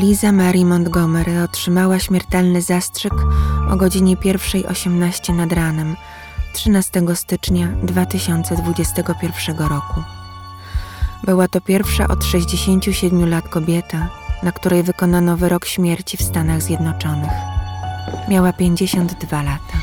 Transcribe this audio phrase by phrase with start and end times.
[0.00, 3.12] Liza Mary Montgomery otrzymała śmiertelny zastrzyk
[3.70, 5.96] o godzinie 1.18 nad ranem
[6.54, 10.02] 13 stycznia 2021 roku.
[11.24, 14.10] Była to pierwsza od 67 lat kobieta,
[14.42, 17.32] na której wykonano wyrok śmierci w Stanach Zjednoczonych.
[18.28, 19.78] Miała 52 lata.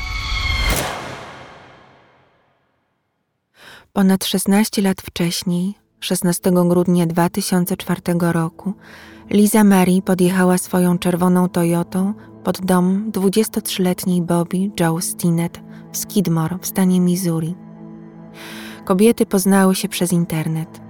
[3.92, 8.00] Ponad 16 lat wcześniej, 16 grudnia 2004
[8.32, 8.72] roku,
[9.30, 15.60] Liza Mary podjechała swoją czerwoną Toyotą pod dom 23-letniej Bobby Joe Stinnett
[15.92, 17.54] w Skidmore w stanie Missouri.
[18.84, 20.80] Kobiety poznały się przez internet.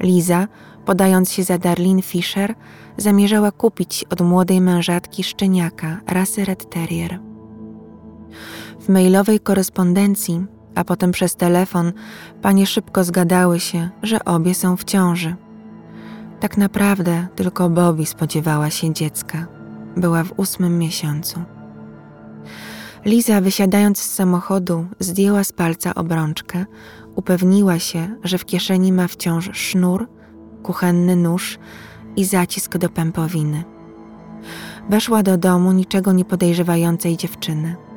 [0.00, 0.48] Liza,
[0.84, 2.54] podając się za Darlene Fisher,
[2.96, 7.20] zamierzała kupić od młodej mężatki szczeniaka rasy Red Terrier.
[8.80, 10.46] W mailowej korespondencji,
[10.78, 11.92] a potem przez telefon,
[12.42, 15.34] panie szybko zgadały się, że obie są w ciąży.
[16.40, 19.46] Tak naprawdę tylko Bobby spodziewała się dziecka.
[19.96, 21.42] Była w ósmym miesiącu.
[23.04, 26.66] Liza, wysiadając z samochodu, zdjęła z palca obrączkę,
[27.14, 30.08] upewniła się, że w kieszeni ma wciąż sznur,
[30.62, 31.58] kuchenny nóż
[32.16, 33.64] i zacisk do pępowiny.
[34.90, 37.87] Weszła do domu niczego nie podejrzewającej dziewczyny.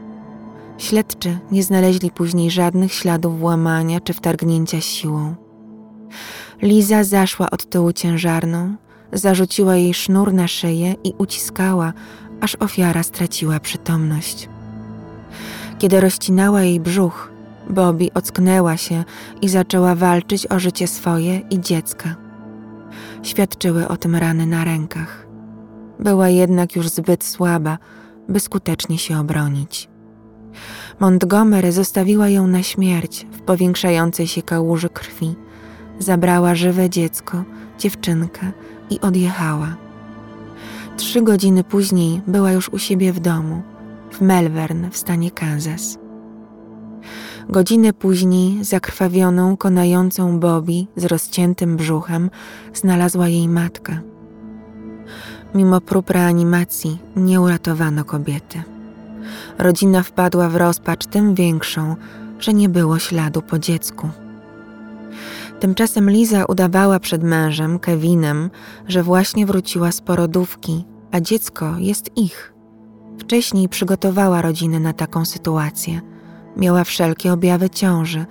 [0.82, 5.36] Śledczy nie znaleźli później żadnych śladów włamania czy wtargnięcia siłą.
[6.62, 8.76] Liza zaszła od tyłu ciężarną,
[9.14, 11.94] zarzuciła jej sznur na szyję i uciskała,
[12.42, 14.50] aż ofiara straciła przytomność.
[15.80, 17.32] Kiedy rozcinała jej brzuch,
[17.70, 19.04] Bobby ocknęła się
[19.42, 22.16] i zaczęła walczyć o życie swoje i dziecka.
[23.23, 25.28] Świadczyły o tym rany na rękach.
[26.00, 27.78] Była jednak już zbyt słaba,
[28.30, 29.91] by skutecznie się obronić.
[31.00, 35.36] Montgomery zostawiła ją na śmierć w powiększającej się kałuży krwi.
[36.00, 37.44] Zabrała żywe dziecko,
[37.80, 38.52] dziewczynkę
[38.90, 39.76] i odjechała.
[40.98, 43.61] Trzy godziny później była już u siebie w domu,
[44.11, 45.98] w Melbourne w stanie Kansas.
[47.50, 52.30] Godzinę później zakrwawioną, konającą Bobby z rozciętym brzuchem
[52.73, 54.02] znalazła jej matka.
[55.56, 58.64] Mimo prób reanimacji nie uratowano kobiety.
[59.58, 61.95] Rodzina wpadła w rozpacz tym większą,
[62.39, 64.09] że nie było śladu po dziecku.
[65.59, 68.49] Tymczasem Liza udawała przed mężem, Kevinem,
[68.87, 72.54] że właśnie wróciła z porodówki, a dziecko jest ich.
[73.20, 76.02] Wcześniej przygotowała rodzinę na taką sytuację.
[76.58, 78.26] Miała wszelkie objawy ciąży,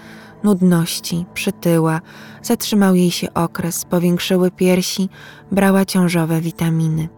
[0.45, 2.01] nudności, przytyła,
[2.43, 5.09] zatrzymał jej się okres, powiększyły piersi,
[5.53, 7.09] brała ciążowe witaminy.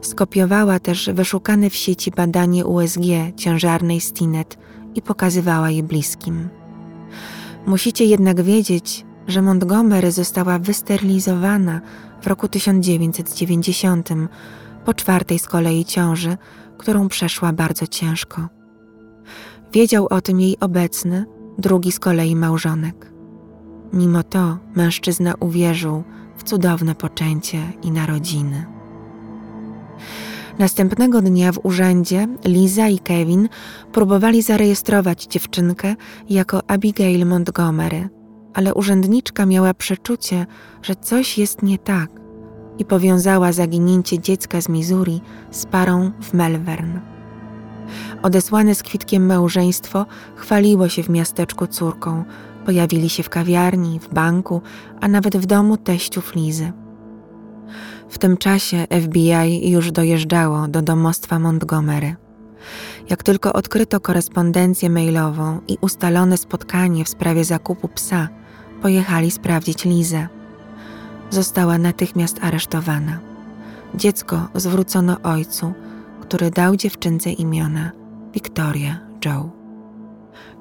[0.00, 3.00] Skopiowała też wyszukane w sieci badanie USG
[3.36, 4.58] ciężarnej Stinet
[4.94, 6.48] i pokazywała je bliskim.
[7.66, 11.80] Musicie jednak wiedzieć, że Montgomery została wysterylizowana
[12.22, 14.08] w roku 1990
[14.84, 16.36] po czwartej z kolei ciąży,
[16.78, 18.48] którą przeszła bardzo ciężko.
[19.72, 21.26] Wiedział o tym jej obecny,
[21.58, 23.12] drugi z kolei małżonek.
[23.92, 26.04] Mimo to mężczyzna uwierzył
[26.36, 28.73] w cudowne poczęcie i narodziny.
[30.58, 33.48] Następnego dnia w urzędzie Liza i Kevin
[33.92, 35.94] próbowali zarejestrować dziewczynkę
[36.30, 38.08] jako Abigail Montgomery,
[38.54, 40.46] ale urzędniczka miała przeczucie,
[40.82, 42.10] że coś jest nie tak
[42.78, 45.20] i powiązała zaginięcie dziecka z Missouri
[45.50, 47.00] z parą w Melbourne.
[48.22, 52.24] Odesłane z kwitkiem małżeństwo chwaliło się w miasteczku córką,
[52.66, 54.62] pojawili się w kawiarni, w banku,
[55.00, 56.83] a nawet w domu teściów Lizy.
[58.08, 62.16] W tym czasie FBI już dojeżdżało do domostwa Montgomery.
[63.10, 68.28] Jak tylko odkryto korespondencję mailową i ustalone spotkanie w sprawie zakupu psa,
[68.82, 70.28] pojechali sprawdzić Lizę.
[71.30, 73.20] Została natychmiast aresztowana.
[73.94, 75.72] Dziecko zwrócono ojcu,
[76.20, 77.90] który dał dziewczynce imiona
[78.34, 79.63] Victoria Joe.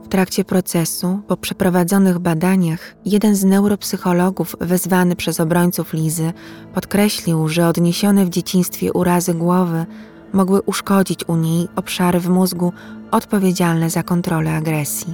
[0.03, 6.33] W trakcie procesu, po przeprowadzonych badaniach, jeden z neuropsychologów wezwany przez obrońców Lizy
[6.73, 9.85] podkreślił, że odniesione w dzieciństwie urazy głowy
[10.33, 12.73] mogły uszkodzić u niej obszary w mózgu
[13.11, 15.13] odpowiedzialne za kontrolę agresji.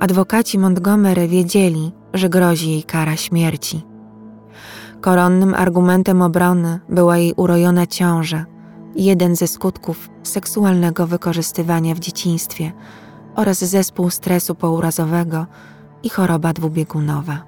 [0.00, 3.82] Adwokaci Montgomery wiedzieli, że grozi jej kara śmierci.
[5.00, 8.46] Koronnym argumentem obrony była jej urojona ciąża,
[8.96, 12.72] jeden ze skutków seksualnego wykorzystywania w dzieciństwie
[13.36, 15.46] oraz zespół stresu pourazowego
[16.02, 17.44] i choroba dwubiegunowa.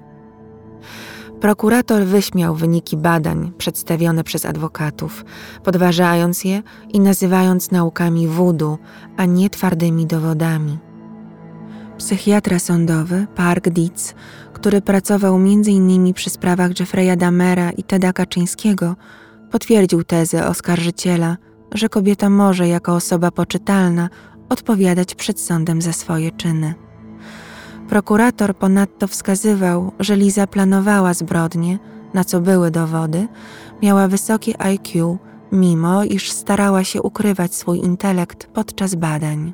[1.41, 5.25] Prokurator wyśmiał wyniki badań przedstawione przez adwokatów,
[5.63, 8.77] podważając je i nazywając naukami wudu,
[9.17, 10.77] a nie twardymi dowodami.
[11.97, 14.15] Psychiatra sądowy Park Dietz,
[14.53, 16.13] który pracował m.in.
[16.13, 18.95] przy sprawach Jeffreya Damera i Teda Kaczyńskiego,
[19.51, 21.37] potwierdził tezę oskarżyciela,
[21.73, 24.09] że kobieta może jako osoba poczytalna
[24.49, 26.73] odpowiadać przed sądem za swoje czyny.
[27.89, 31.79] Prokurator ponadto wskazywał, że Liza planowała zbrodnie,
[32.13, 33.27] na co były dowody,
[33.81, 35.17] miała wysokie IQ,
[35.51, 39.53] mimo iż starała się ukrywać swój intelekt podczas badań.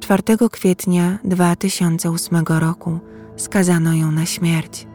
[0.00, 2.98] 4 kwietnia 2008 roku
[3.36, 4.86] skazano ją na śmierć.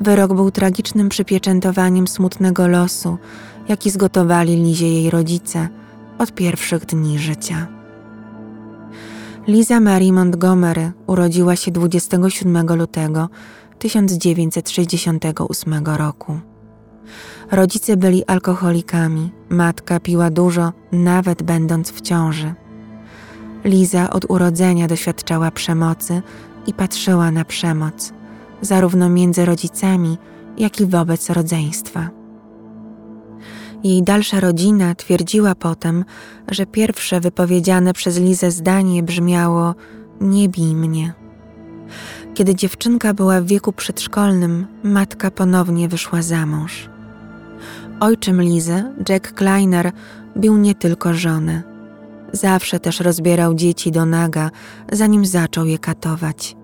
[0.00, 3.18] Wyrok był tragicznym przypieczętowaniem smutnego losu,
[3.68, 5.68] jaki zgotowali Lizie jej rodzice
[6.18, 7.66] od pierwszych dni życia.
[9.46, 13.28] Liza Marie Montgomery urodziła się 27 lutego
[13.78, 16.40] 1968 roku.
[17.50, 22.54] Rodzice byli alkoholikami, matka piła dużo, nawet będąc w ciąży.
[23.64, 26.22] Liza od urodzenia doświadczała przemocy
[26.66, 28.12] i patrzyła na przemoc,
[28.60, 30.18] zarówno między rodzicami,
[30.58, 32.10] jak i wobec rodzeństwa.
[33.86, 36.04] Jej dalsza rodzina twierdziła potem,
[36.48, 39.74] że pierwsze wypowiedziane przez Lizę zdanie brzmiało:
[40.20, 41.12] Nie bij mnie.
[42.34, 46.88] Kiedy dziewczynka była w wieku przedszkolnym, matka ponownie wyszła za mąż.
[48.00, 49.92] Ojczym Lizy, Jack Kleiner,
[50.36, 51.62] bił nie tylko żonę.
[52.32, 54.50] Zawsze też rozbierał dzieci do naga,
[54.92, 56.56] zanim zaczął je katować.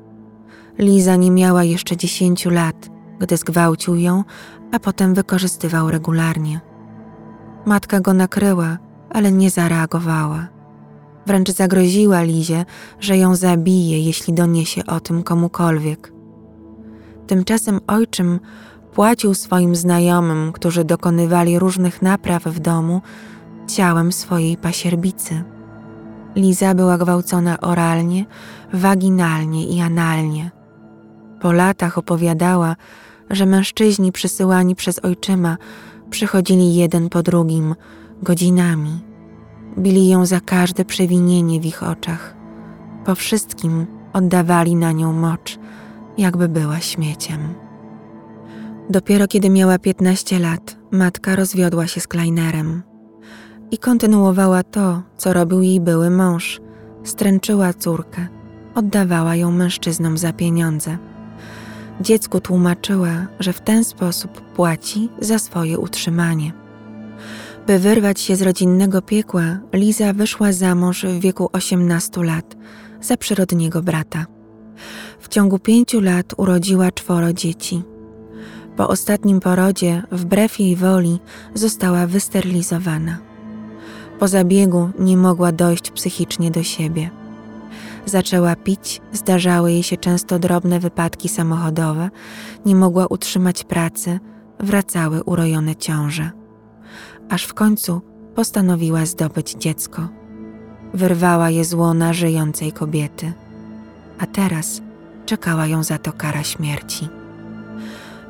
[0.78, 2.90] Liza nie miała jeszcze dziesięciu lat,
[3.20, 4.24] gdy zgwałcił ją,
[4.72, 6.71] a potem wykorzystywał regularnie.
[7.66, 8.78] Matka go nakryła,
[9.10, 10.48] ale nie zareagowała.
[11.26, 12.64] Wręcz zagroziła Lizie,
[13.00, 16.12] że ją zabije, jeśli doniesie o tym komukolwiek.
[17.26, 18.40] Tymczasem ojczym
[18.94, 23.00] płacił swoim znajomym, którzy dokonywali różnych napraw w domu,
[23.66, 25.44] ciałem swojej pasierbicy.
[26.36, 28.24] Liza była gwałcona oralnie,
[28.72, 30.50] waginalnie i analnie.
[31.40, 32.76] Po latach opowiadała,
[33.30, 35.56] że mężczyźni przysyłani przez ojczyma
[36.12, 37.74] przychodzili jeden po drugim,
[38.22, 39.00] godzinami.
[39.78, 42.36] Bili ją za każde przewinienie w ich oczach.
[43.04, 45.58] Po wszystkim oddawali na nią mocz,
[46.18, 47.54] jakby była śmieciem.
[48.90, 52.82] Dopiero kiedy miała 15 lat, matka rozwiodła się z Kleinerem
[53.70, 56.60] i kontynuowała to, co robił jej były mąż.
[57.04, 58.28] Stręczyła córkę,
[58.74, 60.98] oddawała ją mężczyznom za pieniądze.
[62.02, 66.52] Dziecku tłumaczyła, że w ten sposób płaci za swoje utrzymanie.
[67.66, 72.56] By wyrwać się z rodzinnego piekła, Liza wyszła za mąż w wieku 18 lat
[73.00, 74.26] za przyrodniego brata.
[75.20, 77.82] W ciągu pięciu lat urodziła czworo dzieci.
[78.76, 81.18] Po ostatnim porodzie, wbrew jej woli,
[81.54, 83.18] została wysterylizowana.
[84.18, 87.21] Po zabiegu nie mogła dojść psychicznie do siebie.
[88.06, 92.10] Zaczęła pić, zdarzały jej się często drobne wypadki samochodowe,
[92.66, 94.20] nie mogła utrzymać pracy,
[94.60, 96.30] wracały urojone ciąże.
[97.28, 98.00] Aż w końcu
[98.34, 100.08] postanowiła zdobyć dziecko.
[100.94, 103.32] Wyrwała je z łona żyjącej kobiety,
[104.18, 104.82] a teraz
[105.26, 107.08] czekała ją za to kara śmierci.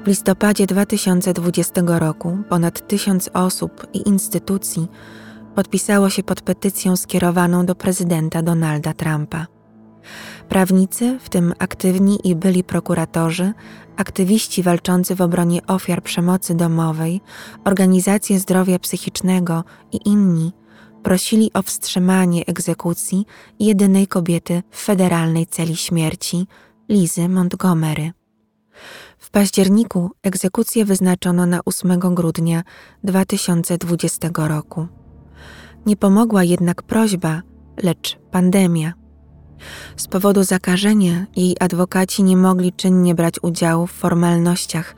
[0.05, 4.89] W listopadzie 2020 roku ponad tysiąc osób i instytucji
[5.55, 9.47] podpisało się pod petycją skierowaną do prezydenta Donalda Trumpa.
[10.49, 13.53] Prawnicy, w tym aktywni i byli prokuratorzy,
[13.97, 17.21] aktywiści walczący w obronie ofiar przemocy domowej,
[17.65, 20.53] organizacje zdrowia psychicznego i inni
[21.03, 23.27] prosili o wstrzymanie egzekucji
[23.61, 26.47] jedynej kobiety w federalnej celi śmierci,
[26.89, 28.13] Lizy Montgomery.
[29.19, 32.63] W październiku egzekucję wyznaczono na 8 grudnia
[33.05, 34.87] 2020 roku.
[35.87, 37.43] Nie pomogła jednak prośba,
[37.83, 39.02] lecz pandemia.
[39.97, 44.95] Z powodu zakażenia jej adwokaci nie mogli czynnie brać udziału w formalnościach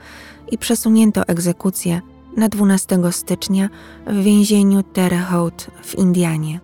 [0.51, 2.01] i przesunięto egzekucję
[2.37, 3.69] na 12 stycznia
[4.07, 6.61] w więzieniu Terre Haute w Indianie.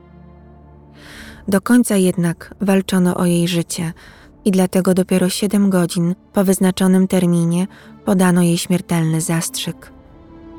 [1.48, 3.92] Do końca jednak walczono o jej życie
[4.44, 7.66] i dlatego dopiero 7 godzin po wyznaczonym terminie
[8.04, 9.92] podano jej śmiertelny zastrzyk.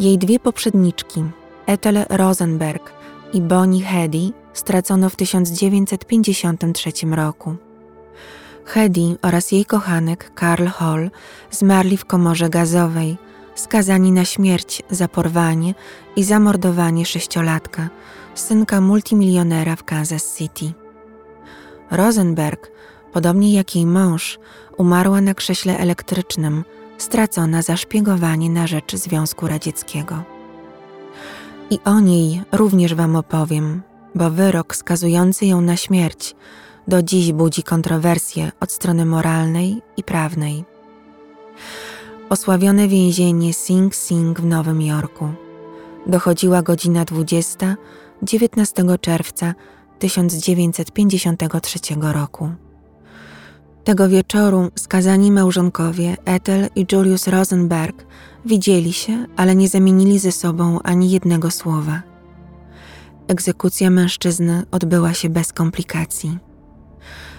[0.00, 1.24] Jej dwie poprzedniczki,
[1.66, 2.92] Ethel Rosenberg
[3.32, 7.56] i Bonnie Hedy, stracono w 1953 roku.
[8.64, 11.10] Hedy oraz jej kochanek Karl Hall
[11.50, 13.18] zmarli w komorze gazowej,
[13.54, 15.74] skazani na śmierć za porwanie
[16.16, 17.88] i zamordowanie sześciolatka,
[18.34, 20.72] synka multimilionera w Kansas City.
[21.90, 22.70] Rosenberg,
[23.12, 24.38] podobnie jak jej mąż,
[24.76, 26.64] umarła na krześle elektrycznym,
[26.98, 30.22] stracona za szpiegowanie na rzecz Związku Radzieckiego.
[31.70, 33.82] I o niej również Wam opowiem,
[34.14, 36.34] bo wyrok skazujący ją na śmierć
[36.88, 40.64] do dziś budzi kontrowersje od strony moralnej i prawnej.
[42.28, 45.28] Osławione więzienie Sing Sing w Nowym Jorku.
[46.06, 47.76] Dochodziła godzina 20,
[48.22, 49.54] 19 czerwca
[49.98, 52.50] 1953 roku.
[53.84, 58.06] Tego wieczoru skazani małżonkowie Ethel i Julius Rosenberg
[58.44, 62.09] widzieli się, ale nie zamienili ze sobą ani jednego słowa.
[63.30, 66.38] Egzekucja mężczyzny odbyła się bez komplikacji.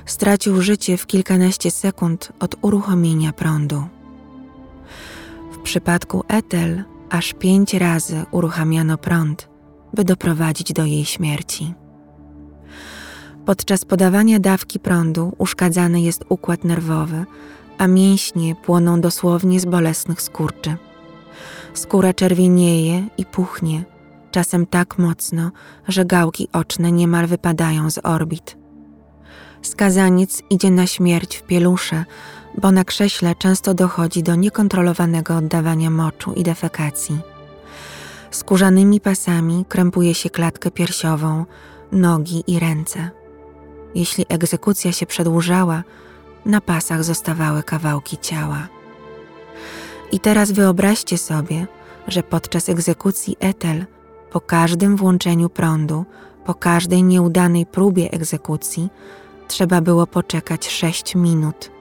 [0.05, 3.83] Stracił życie w kilkanaście sekund od uruchomienia prądu.
[5.51, 9.49] W przypadku Ethel aż pięć razy uruchamiano prąd,
[9.93, 11.73] by doprowadzić do jej śmierci.
[13.45, 17.25] Podczas podawania dawki prądu uszkadzany jest układ nerwowy,
[17.77, 20.75] a mięśnie płoną dosłownie z bolesnych skurczy.
[21.73, 23.90] Skóra czerwienieje i puchnie,
[24.31, 25.51] czasem tak mocno,
[25.87, 28.57] że gałki oczne niemal wypadają z orbit.
[29.61, 32.05] Skazaniec idzie na śmierć w pielusze,
[32.57, 37.19] bo na krześle często dochodzi do niekontrolowanego oddawania moczu i defekacji.
[38.31, 41.45] Skórzanymi pasami krępuje się klatkę piersiową,
[41.91, 43.09] nogi i ręce.
[43.95, 45.83] Jeśli egzekucja się przedłużała,
[46.45, 48.67] na pasach zostawały kawałki ciała.
[50.11, 51.67] I teraz wyobraźcie sobie,
[52.07, 53.85] że podczas egzekucji Ethel,
[54.31, 56.05] po każdym włączeniu prądu,
[56.45, 58.89] po każdej nieudanej próbie egzekucji,
[59.47, 61.71] trzeba było poczekać sześć minut.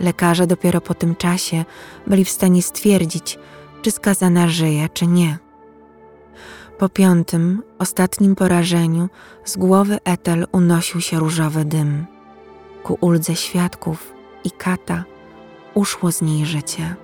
[0.00, 1.64] Lekarze dopiero po tym czasie
[2.06, 3.38] byli w stanie stwierdzić,
[3.82, 5.38] czy skazana żyje, czy nie.
[6.78, 9.08] Po piątym, ostatnim porażeniu
[9.44, 12.06] z głowy Ethel unosił się różowy dym.
[12.82, 14.12] Ku uldze świadków
[14.44, 15.04] i kata
[15.74, 16.94] uszło z niej życie.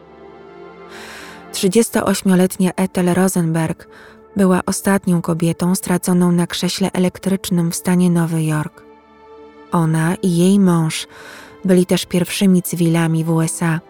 [1.53, 3.87] 38-letnia Ethel Rosenberg
[4.37, 8.83] była ostatnią kobietą straconą na krześle elektrycznym w stanie Nowy Jork.
[9.73, 11.07] Ona i jej mąż
[11.65, 13.81] byli też pierwszymi cywilami w USA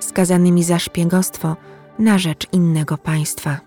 [0.00, 1.56] skazanymi za szpiegostwo
[1.98, 3.60] na rzecz innego państwa.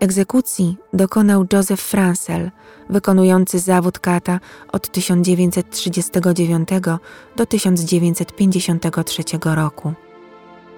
[0.00, 2.50] Egzekucji dokonał Joseph Francel,
[2.90, 4.40] wykonujący zawód kata
[4.72, 6.68] od 1939
[7.36, 9.92] do 1953 roku.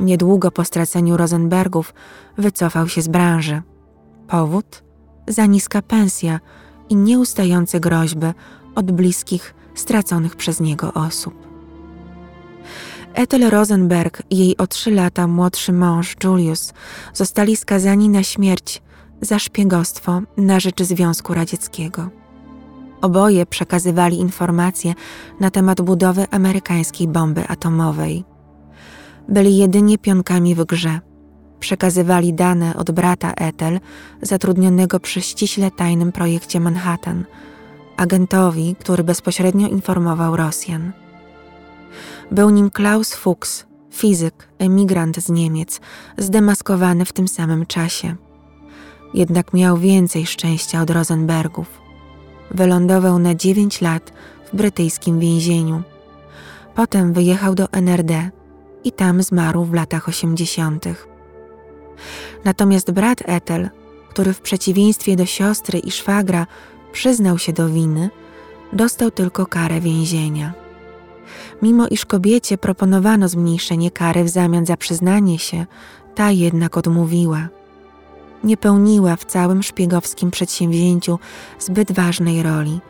[0.01, 1.95] Niedługo po straceniu Rosenbergów
[2.39, 3.63] wycofał się z branży.
[4.29, 4.83] Powód?
[5.29, 6.41] Za niska pensja
[6.89, 8.27] i nieustające groźby
[8.75, 11.35] od bliskich straconych przez niego osób.
[13.15, 16.73] Ethel Rosenberg i jej o trzy lata młodszy mąż Julius
[17.13, 18.83] zostali skazani na śmierć
[19.21, 22.11] za szpiegostwo na rzecz Związku Radzieckiego.
[23.01, 24.95] Oboje przekazywali informacje
[25.41, 28.25] na temat budowy amerykańskiej bomby atomowej.
[29.29, 31.01] Byli jedynie pionkami w grze.
[31.63, 33.81] Przekazywali dane od brata Ethel,
[34.23, 37.25] zatrudnionego przy ściśle tajnym projekcie Manhattan,
[37.97, 40.93] agentowi, który bezpośrednio informował Rosjan.
[42.31, 45.81] Był nim Klaus Fuchs, fizyk, emigrant z Niemiec,
[46.19, 48.17] zdemaskowany w tym samym czasie
[49.15, 51.81] jednak miał więcej szczęścia od Rosenbergów.
[52.51, 54.13] Wylądował na dziewięć lat
[54.53, 55.83] w brytyjskim więzieniu.
[56.75, 58.31] Potem wyjechał do NRD
[58.85, 61.12] i tam zmarł w latach osiemdziesiątych.
[62.45, 63.71] Natomiast brat Ethel,
[64.09, 66.47] który w przeciwieństwie do siostry i szwagra
[66.93, 68.11] przyznał się do winy,
[68.73, 70.53] dostał tylko karę więzienia.
[71.63, 75.67] Mimo iż kobiecie proponowano zmniejszenie kary w zamian za przyznanie się,
[76.15, 77.49] ta jednak odmówiła
[78.45, 81.19] nie pełniła w całym szpiegowskim przedsięwzięciu
[81.59, 82.81] zbyt ważnej roli.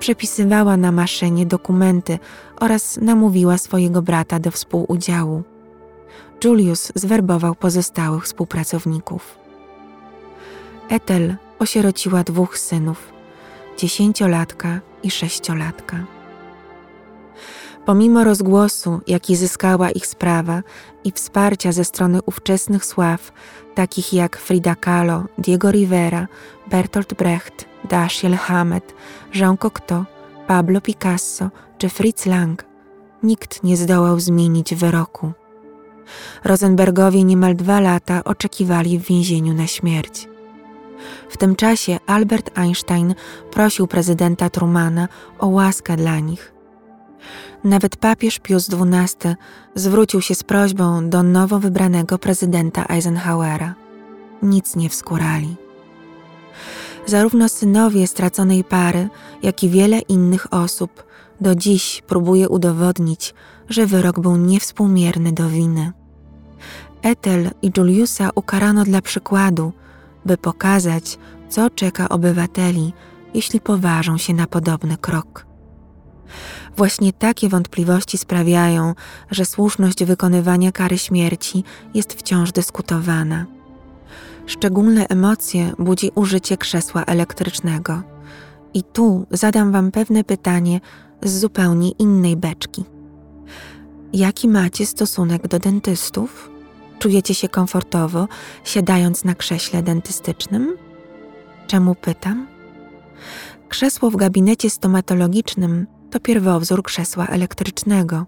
[0.00, 2.18] Przepisywała na maszynie dokumenty
[2.60, 5.42] oraz namówiła swojego brata do współudziału.
[6.44, 9.38] Julius zwerbował pozostałych współpracowników.
[10.88, 13.12] Ethel osierociła dwóch synów,
[13.78, 16.04] dziesięciolatka i sześciolatka.
[17.86, 20.62] Pomimo rozgłosu, jaki zyskała ich sprawa
[21.04, 23.32] i wsparcia ze strony ówczesnych sław,
[23.74, 26.28] takich jak Frida Kahlo, Diego Rivera,
[26.70, 28.94] Bertolt Brecht, Dashiell Hammett,
[29.34, 30.04] Jean Cocteau,
[30.46, 32.64] Pablo Picasso czy Fritz Lang,
[33.22, 35.32] nikt nie zdołał zmienić wyroku.
[36.44, 40.28] Rosenbergowie niemal dwa lata oczekiwali w więzieniu na śmierć.
[41.28, 43.14] W tym czasie Albert Einstein
[43.50, 46.52] prosił prezydenta Trumana o łaskę dla nich.
[47.64, 49.34] Nawet papież Pius XII
[49.74, 53.74] zwrócił się z prośbą do nowo wybranego prezydenta Eisenhowera.
[54.42, 55.56] Nic nie wskurali.
[57.06, 59.08] Zarówno synowie straconej pary,
[59.42, 61.04] jak i wiele innych osób
[61.40, 63.34] do dziś próbuje udowodnić,
[63.68, 65.92] że wyrok był niewspółmierny do winy.
[67.02, 69.72] Ethel i Juliusa ukarano dla przykładu,
[70.26, 72.92] by pokazać, co czeka obywateli,
[73.34, 75.46] jeśli poważą się na podobny krok.
[76.76, 78.94] Właśnie takie wątpliwości sprawiają,
[79.30, 81.64] że słuszność wykonywania kary śmierci
[81.94, 83.46] jest wciąż dyskutowana.
[84.46, 88.02] Szczególne emocje budzi użycie krzesła elektrycznego.
[88.74, 90.80] I tu zadam Wam pewne pytanie
[91.22, 92.84] z zupełnie innej beczki.
[94.12, 96.50] Jaki macie stosunek do dentystów?
[96.98, 98.28] Czujecie się komfortowo,
[98.64, 100.76] siadając na krześle dentystycznym?
[101.66, 102.46] Czemu pytam?
[103.68, 108.26] Krzesło w gabinecie stomatologicznym to pierwowzór krzesła elektrycznego.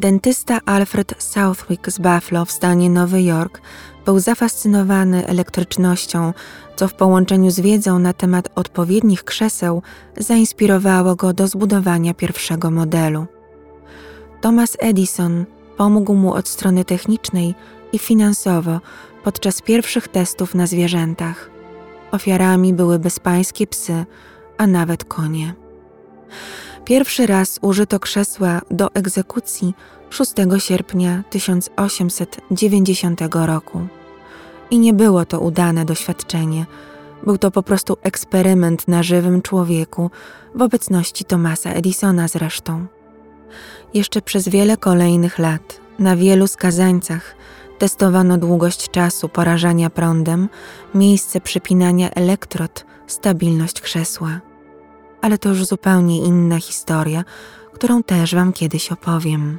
[0.00, 3.60] Dentysta Alfred Southwick z Buffalo w stanie Nowy Jork
[4.04, 6.32] był zafascynowany elektrycznością,
[6.76, 9.82] co w połączeniu z wiedzą na temat odpowiednich krzeseł
[10.16, 13.26] zainspirowało go do zbudowania pierwszego modelu.
[14.40, 15.44] Thomas Edison
[15.76, 17.54] pomógł mu od strony technicznej
[17.94, 18.80] i finansowo
[19.24, 21.50] podczas pierwszych testów na zwierzętach.
[22.10, 24.04] Ofiarami były bezpańskie psy,
[24.58, 25.54] a nawet konie.
[26.84, 29.74] Pierwszy raz użyto krzesła do egzekucji
[30.10, 33.86] 6 sierpnia 1890 roku.
[34.70, 36.66] I nie było to udane doświadczenie.
[37.22, 40.10] Był to po prostu eksperyment na żywym człowieku,
[40.54, 42.86] w obecności Thomasa Edisona zresztą.
[43.94, 47.36] Jeszcze przez wiele kolejnych lat, na wielu skazańcach,
[47.84, 50.48] testowano długość czasu porażania prądem,
[50.94, 54.40] miejsce przypinania elektrod, stabilność krzesła
[55.24, 57.24] ale to już zupełnie inna historia,
[57.72, 59.58] którą też Wam kiedyś opowiem.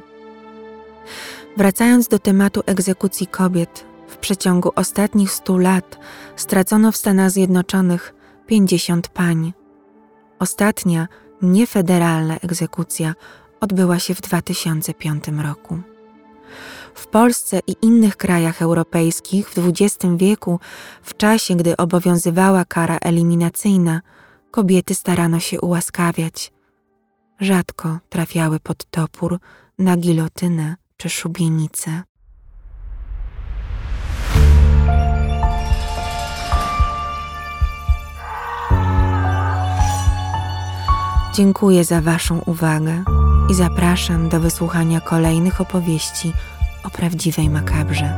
[1.56, 5.98] Wracając do tematu egzekucji kobiet, w przeciągu ostatnich stu lat
[6.36, 8.14] stracono w Stanach Zjednoczonych
[8.46, 9.52] 50 pań.
[10.38, 11.08] Ostatnia,
[11.42, 13.14] niefederalna egzekucja
[13.60, 15.78] odbyła się w 2005 roku.
[16.96, 20.60] W Polsce i innych krajach europejskich w XX wieku,
[21.02, 24.00] w czasie gdy obowiązywała kara eliminacyjna,
[24.50, 26.52] kobiety starano się ułaskawiać.
[27.40, 29.38] Rzadko trafiały pod topór,
[29.78, 32.02] na gilotynę czy szubienicę.
[41.34, 43.04] Dziękuję za Waszą uwagę
[43.50, 46.32] i zapraszam do wysłuchania kolejnych opowieści
[46.86, 48.12] o prawdziwej makabrze.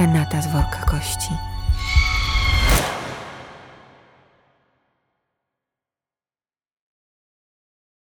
[0.00, 1.30] Renata z worka kości.